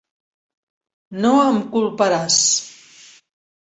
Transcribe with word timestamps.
No 1.25 1.33
em 1.43 1.61
culparàs. 1.75 2.41